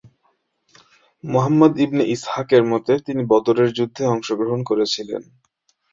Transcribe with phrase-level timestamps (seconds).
[1.23, 5.21] মুহাম্মাদ ইবনে ইসহাকের মতে, তিনি বদরের যুদ্ধে অংশগ্রহণ করেছিলেন।